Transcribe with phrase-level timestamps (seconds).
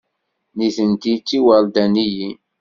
[0.57, 2.35] Nitenti d tiwerdaniyin.